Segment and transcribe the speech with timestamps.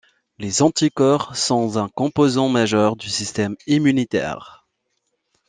[0.39, 4.65] Les anticorps sont un composant majeur du système immunitaire.